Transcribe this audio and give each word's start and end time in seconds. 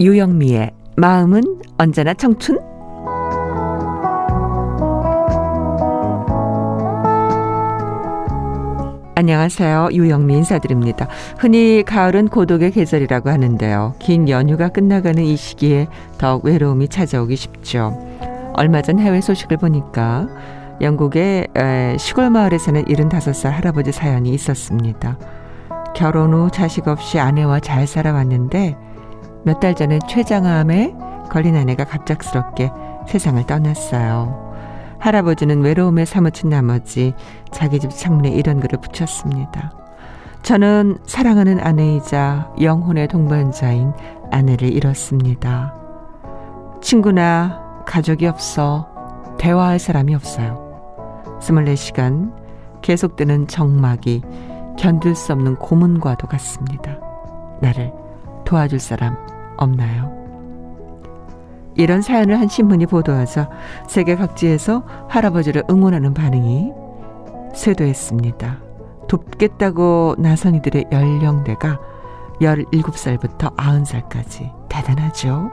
유영미의 0.00 0.70
마음은 0.96 1.42
언제나 1.76 2.14
청춘? 2.14 2.58
안녕하세요. 9.14 9.90
유영미 9.92 10.36
인사드립니다. 10.38 11.06
흔히 11.38 11.82
가을은 11.82 12.28
고독의 12.28 12.70
계절이라고 12.70 13.28
하는데요. 13.28 13.94
긴 13.98 14.30
연휴가 14.30 14.70
끝나가는 14.70 15.22
이 15.22 15.36
시기에 15.36 15.86
더욱 16.16 16.46
외로움이 16.46 16.88
찾아오기 16.88 17.36
쉽죠. 17.36 17.98
얼마 18.54 18.80
전 18.80 18.98
해외 18.98 19.20
소식을 19.20 19.58
보니까 19.58 20.28
영국의 20.80 21.48
시골 21.98 22.30
마을에 22.30 22.56
사는 22.56 22.82
75살 22.86 23.50
할아버지 23.50 23.92
사연이 23.92 24.30
있었습니다. 24.30 25.18
결혼 25.94 26.32
후 26.32 26.50
자식 26.50 26.88
없이 26.88 27.18
아내와 27.18 27.60
잘 27.60 27.86
살아왔는데 27.86 28.78
몇 29.44 29.60
달 29.60 29.74
전에 29.74 29.98
췌장암에 30.08 30.94
걸린 31.30 31.56
아내가 31.56 31.84
갑작스럽게 31.84 32.70
세상을 33.08 33.44
떠났어요. 33.46 34.50
할아버지는 34.98 35.62
외로움에 35.62 36.04
사무친 36.04 36.50
나머지 36.50 37.14
자기 37.50 37.80
집 37.80 37.90
창문에 37.90 38.28
이런 38.30 38.60
글을 38.60 38.80
붙였습니다. 38.80 39.72
저는 40.42 40.98
사랑하는 41.06 41.60
아내이자 41.60 42.52
영혼의 42.60 43.08
동반자인 43.08 43.92
아내를 44.30 44.72
잃었습니다. 44.72 45.74
친구나 46.82 47.82
가족이 47.86 48.26
없어 48.26 48.88
대화할 49.38 49.78
사람이 49.78 50.14
없어요. 50.14 50.68
24시간 51.40 52.32
계속되는 52.82 53.48
정막이 53.48 54.22
견딜 54.78 55.14
수 55.14 55.32
없는 55.32 55.56
고문과도 55.56 56.26
같습니다. 56.28 56.98
나를 57.60 57.92
도와줄 58.44 58.80
사람 58.80 59.16
없나요? 59.60 60.18
이런 61.76 62.02
사연을 62.02 62.38
한 62.38 62.48
신문이 62.48 62.86
보도하자 62.86 63.48
세계 63.88 64.16
각지에서 64.16 64.82
할아버지를 65.08 65.62
응원하는 65.70 66.12
반응이 66.12 66.72
쇄도했습니다. 67.54 68.58
돕겠다고 69.08 70.16
나선 70.18 70.56
이들의 70.56 70.86
연령대가 70.92 71.78
17살부터 72.40 73.54
90살까지 73.56 74.50
대단하죠. 74.68 75.50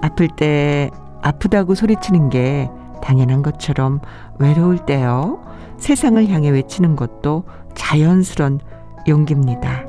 아플 0.00 0.28
때 0.28 0.90
아프다고 1.22 1.74
소리치는 1.74 2.28
게 2.28 2.70
당연한 3.02 3.42
것처럼 3.42 4.00
외로울 4.38 4.78
때요. 4.78 5.42
세상을 5.78 6.28
향해 6.28 6.50
외치는 6.50 6.96
것도 6.96 7.44
자연스런 7.74 8.60
용기입니다. 9.08 9.84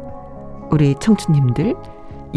우리 0.71 0.95
청춘님들 0.95 1.75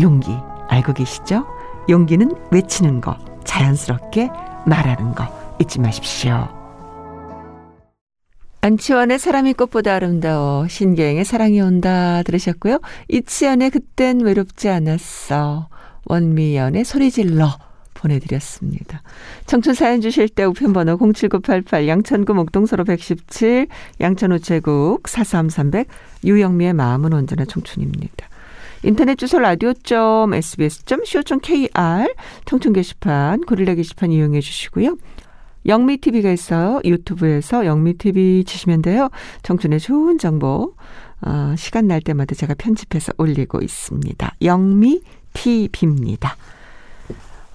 용기 0.00 0.36
알고 0.76 0.92
계시죠? 0.92 1.46
용기는 1.88 2.30
외치는 2.50 3.00
거, 3.00 3.16
자연스럽게 3.44 4.30
말하는 4.66 5.14
거 5.14 5.26
잊지 5.60 5.80
마십시오. 5.80 6.48
안치원의 8.60 9.20
사람이 9.20 9.54
꽃보다 9.54 9.94
아름다워 9.94 10.66
신계영의 10.66 11.24
사랑이 11.24 11.60
온다 11.60 12.22
들으셨고요. 12.24 12.80
이치현의 13.08 13.70
그땐 13.70 14.20
외롭지 14.20 14.68
않았어 14.68 15.68
원미연의 16.04 16.84
소리질러 16.84 17.48
보내드렸습니다. 17.94 19.02
청춘 19.46 19.74
사연 19.74 20.00
주실 20.00 20.28
때 20.28 20.44
우편번호 20.44 20.98
07988 20.98 21.86
양천구 21.86 22.34
목동서로 22.34 22.84
117 22.84 23.68
양천우체국 24.00 25.06
43300 25.06 25.86
유영미의 26.24 26.72
마음은 26.72 27.12
언제나 27.12 27.44
청춘입니다. 27.44 28.28
인터넷 28.86 29.16
주소 29.16 29.40
라디오.sbs.co.kr 29.40 30.14
청춘 32.44 32.72
게시판 32.72 33.40
고릴라 33.40 33.74
게시판 33.74 34.12
이용해 34.12 34.40
주시고요. 34.40 34.96
영미 35.66 35.96
TV가 35.96 36.30
있어요. 36.30 36.80
유튜브에서 36.84 37.66
영미 37.66 37.94
TV 37.94 38.44
치시면 38.44 38.82
돼요. 38.82 39.08
청춘의 39.42 39.80
좋은 39.80 40.18
정보 40.18 40.76
어, 41.20 41.54
시간 41.58 41.88
날 41.88 42.00
때마다 42.00 42.36
제가 42.36 42.54
편집해서 42.54 43.12
올리고 43.18 43.60
있습니다. 43.60 44.36
영미 44.42 45.00
TV입니다. 45.32 46.36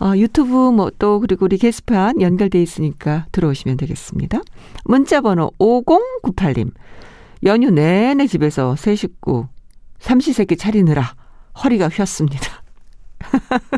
어, 0.02 0.12
유튜브 0.18 0.72
뭐 0.72 0.92
또 1.00 1.22
그리고 1.22 1.46
우리 1.46 1.58
게시판 1.58 2.22
연결돼 2.22 2.62
있으니까 2.62 3.28
들어오시면 3.32 3.78
되겠습니다. 3.78 4.42
문자 4.84 5.22
번호 5.22 5.54
5098님. 5.60 6.74
연휴 7.46 7.70
내내 7.72 8.28
집에서 8.28 8.76
새 8.76 8.96
식구 8.96 9.48
삼시세끼 10.00 10.58
차리느라 10.58 11.21
허리가 11.64 11.88
휘었습니다. 11.88 12.62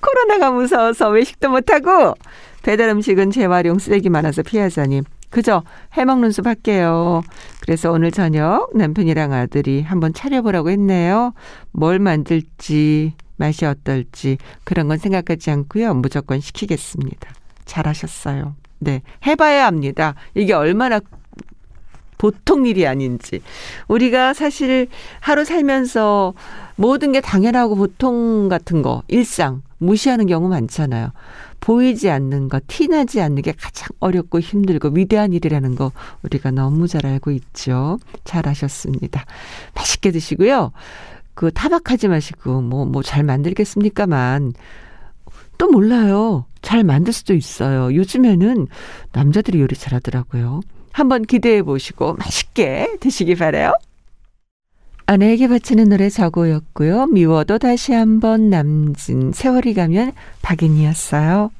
코로나가 0.00 0.50
무서워서 0.50 1.10
외식도 1.10 1.50
못하고 1.50 2.14
배달 2.62 2.88
음식은 2.90 3.30
재활용 3.30 3.78
쓰레기 3.78 4.08
많아서 4.08 4.42
피하자니 4.42 5.02
그저 5.30 5.64
해먹는 5.94 6.30
수밖에요. 6.30 7.22
그래서 7.60 7.90
오늘 7.90 8.10
저녁 8.10 8.76
남편이랑 8.76 9.32
아들이 9.32 9.82
한번 9.82 10.12
차려보라고 10.12 10.70
했네요. 10.70 11.32
뭘 11.72 11.98
만들지 11.98 13.14
맛이 13.36 13.64
어떨지 13.64 14.36
그런 14.64 14.88
건 14.88 14.98
생각하지 14.98 15.50
않고요. 15.50 15.94
무조건 15.94 16.40
시키겠습니다. 16.40 17.30
잘하셨어요. 17.64 18.54
네. 18.78 19.02
해봐야 19.26 19.66
합니다. 19.66 20.14
이게 20.34 20.52
얼마나 20.52 21.00
보통 22.22 22.66
일이 22.66 22.86
아닌지. 22.86 23.42
우리가 23.88 24.32
사실 24.32 24.86
하루 25.18 25.44
살면서 25.44 26.34
모든 26.76 27.10
게 27.10 27.20
당연하고 27.20 27.74
보통 27.74 28.48
같은 28.48 28.80
거, 28.80 29.02
일상, 29.08 29.62
무시하는 29.78 30.26
경우 30.28 30.48
많잖아요. 30.48 31.10
보이지 31.58 32.10
않는 32.10 32.48
거, 32.48 32.60
티나지 32.68 33.20
않는 33.20 33.42
게 33.42 33.50
가장 33.50 33.88
어렵고 33.98 34.38
힘들고 34.38 34.90
위대한 34.94 35.32
일이라는 35.32 35.74
거 35.74 35.90
우리가 36.22 36.52
너무 36.52 36.86
잘 36.86 37.06
알고 37.06 37.32
있죠. 37.32 37.98
잘하셨습니다. 38.22 39.24
맛있게 39.74 40.12
드시고요. 40.12 40.70
그 41.34 41.50
타박하지 41.50 42.06
마시고 42.06 42.60
뭐 42.60 42.84
뭐 42.84 43.02
잘 43.02 43.24
만들겠습니까만 43.24 44.52
또 45.58 45.68
몰라요. 45.68 46.46
잘 46.62 46.84
만들 46.84 47.12
수도 47.12 47.34
있어요. 47.34 47.92
요즘에는 47.92 48.68
남자들이 49.12 49.60
요리 49.60 49.74
잘하더라고요. 49.74 50.60
한번 50.92 51.22
기대해 51.22 51.62
보시고 51.62 52.14
맛있게 52.14 52.96
드시기 53.00 53.34
바래요. 53.34 53.72
아내에게 55.06 55.48
바치는 55.48 55.88
노래 55.88 56.08
저고였고요. 56.08 57.06
미워도 57.06 57.58
다시 57.58 57.92
한번 57.92 58.50
남진 58.50 59.32
세월이 59.32 59.74
가면 59.74 60.12
박인이었어요. 60.42 61.50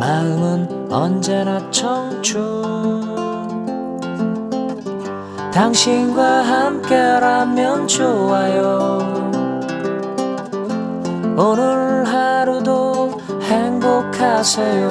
마음은 0.00 0.90
언제나 0.90 1.70
청춘 1.70 2.40
당신과 5.52 6.22
함께라면 6.42 7.86
좋아요 7.86 8.98
오늘 11.36 12.04
하루도 12.06 12.89
행복하세요. 13.50 14.88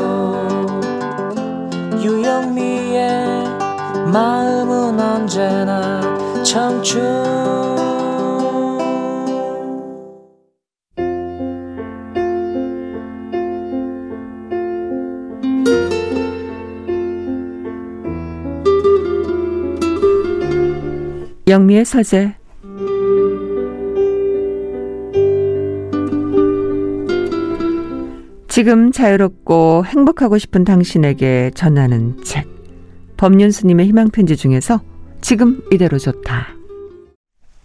유영미의 2.04 3.46
마음은 4.12 5.00
언제나 5.00 6.02
청춘. 6.44 7.00
영미의 21.48 21.84
서재 21.84 22.39
지금 28.60 28.92
자유롭고 28.92 29.86
행복하고 29.86 30.38
싶은 30.38 30.66
당신에게 30.66 31.52
전하는 31.56 32.22
책. 32.26 32.46
법륜 33.16 33.52
스님의 33.52 33.88
희망편지 33.88 34.36
중에서 34.36 34.82
지금 35.22 35.64
이대로 35.72 35.98
좋다. 35.98 36.50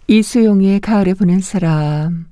이수용의 0.07 0.79
가을에 0.79 1.13
보낸 1.13 1.41
사람. 1.41 2.27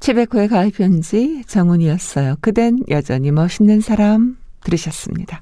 최백호의 0.00 0.48
가을편지 0.48 1.44
정훈이었어요. 1.46 2.38
그댄 2.40 2.80
여전히 2.88 3.30
멋있는 3.30 3.80
사람 3.80 4.36
들으셨습니다. 4.64 5.40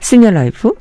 시니어 0.00 0.32
라이프 0.32 0.74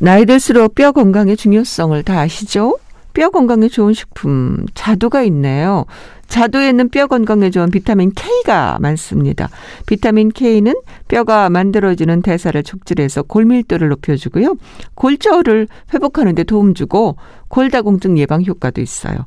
나이 0.00 0.24
들수록 0.24 0.74
뼈 0.74 0.92
건강의 0.92 1.36
중요성을 1.36 2.02
다 2.04 2.20
아시죠? 2.20 2.78
뼈 3.12 3.28
건강에 3.28 3.68
좋은 3.68 3.92
식품 3.92 4.64
자두가 4.72 5.22
있네요. 5.24 5.84
자두에는 6.28 6.88
뼈 6.88 7.06
건강에 7.06 7.50
좋은 7.50 7.70
비타민 7.70 8.12
K가 8.14 8.78
많습니다. 8.80 9.50
비타민 9.86 10.30
K는 10.30 10.74
뼈가 11.08 11.50
만들어지는 11.50 12.22
대사를 12.22 12.62
촉진해서 12.62 13.24
골밀도를 13.24 13.88
높여주고요. 13.90 14.54
골절을 14.94 15.68
회복하는 15.92 16.34
데 16.34 16.44
도움 16.44 16.72
주고 16.72 17.16
골다공증 17.48 18.16
예방 18.16 18.42
효과도 18.44 18.80
있어요. 18.80 19.26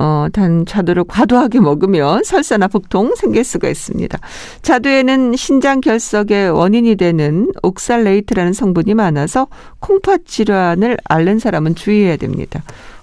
어, 0.00 0.26
단 0.32 0.64
자두를 0.64 1.04
과도하게 1.04 1.60
먹으면 1.60 2.24
설사나 2.24 2.68
복통 2.68 3.14
생길 3.14 3.44
수가 3.44 3.68
있습니다. 3.68 4.18
자두에는 4.62 5.36
신장 5.36 5.80
결석의 5.80 6.50
원인이 6.50 6.96
되는 6.96 7.52
oxalate라는 7.62 8.52
성분이 8.52 8.94
많아서 8.94 9.48
콩팥 9.80 10.26
질환을 10.26 10.96
앓는 11.04 11.38
사람은 11.38 11.74
주의해야 11.74 12.16
됩니다. 12.16 12.62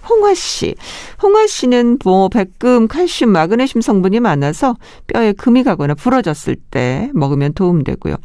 홍화 0.10 0.34
씨. 0.34 0.76
홍화 1.22 1.46
씨는 1.46 2.00
뭐 2.04 2.30
백금, 2.30 2.88
칼슘, 2.88 3.30
마그네슘 3.30 3.82
성분이 3.82 4.20
많아서 4.20 4.76
뼈에 5.08 5.34
금이 5.34 5.64
가거나 5.64 5.94
부러졌을 5.94 6.56
때 6.56 7.12
먹으면 7.14 7.54
도움되고요. 7.54 8.16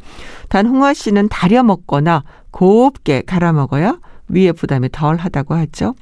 단 0.49 0.65
홍화 0.65 0.95
씨는 0.95 1.29
달여 1.29 1.61
먹거나 1.63 2.23
곱게 2.49 3.21
갈아 3.21 3.53
먹어야 3.53 3.99
위에 4.29 4.51
부담이 4.51 4.89
덜 4.91 5.17
하다고 5.17 5.53
하죠. 5.53 5.93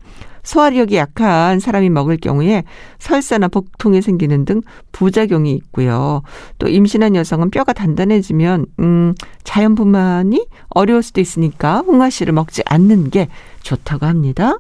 소화력이 0.43 0.95
약한 0.95 1.59
사람이 1.59 1.89
먹을 1.89 2.17
경우에 2.17 2.63
설사나 2.99 3.47
복통이 3.47 4.01
생기는 4.01 4.45
등 4.45 4.61
부작용이 4.91 5.53
있고요. 5.53 6.21
또 6.59 6.67
임신한 6.67 7.15
여성은 7.15 7.49
뼈가 7.49 7.73
단단해지면 7.73 8.65
음 8.79 9.13
자연분만이 9.43 10.45
어려울 10.69 11.01
수도 11.01 11.21
있으니까 11.21 11.79
홍화씨를 11.79 12.33
먹지 12.33 12.61
않는 12.65 13.09
게 13.09 13.27
좋다고 13.61 14.05
합니다. 14.05 14.57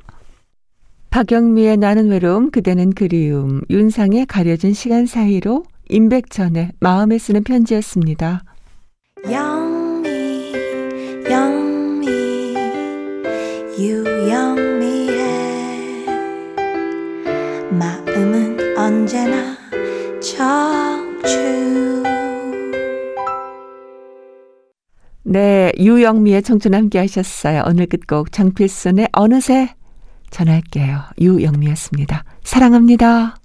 박영미의 1.09 1.77
나는 1.77 2.09
외로움 2.09 2.49
그대는 2.49 2.91
그리움 2.91 3.61
윤상의 3.69 4.25
가려진 4.25 4.73
시간 4.73 5.05
사이로 5.05 5.63
임백천의 5.89 6.71
마음에 6.79 7.19
쓰는 7.19 7.43
편지였습니다. 7.43 8.43
영 9.31 9.62
네, 25.33 25.71
유영미의 25.79 26.43
청춘 26.43 26.75
함께 26.75 26.99
하셨어요. 26.99 27.63
오늘 27.65 27.87
끝곡 27.87 28.31
장필순의 28.31 29.09
어느새 29.13 29.73
전할게요. 30.29 30.99
유영미였습니다. 31.19 32.23
사랑합니다. 32.43 33.42